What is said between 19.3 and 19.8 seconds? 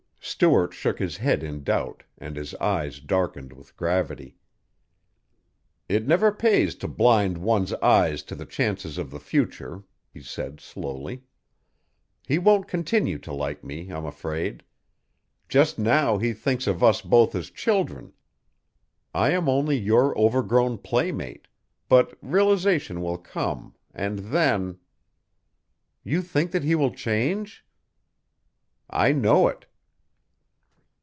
am only